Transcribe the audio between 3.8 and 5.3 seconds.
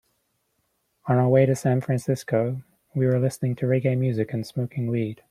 music and smoking weed.